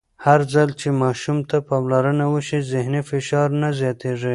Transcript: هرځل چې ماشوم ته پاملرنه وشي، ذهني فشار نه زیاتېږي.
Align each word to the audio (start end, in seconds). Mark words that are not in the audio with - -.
هرځل 0.25 0.69
چې 0.81 0.87
ماشوم 1.01 1.37
ته 1.49 1.57
پاملرنه 1.69 2.25
وشي، 2.33 2.59
ذهني 2.73 3.01
فشار 3.09 3.47
نه 3.61 3.69
زیاتېږي. 3.79 4.29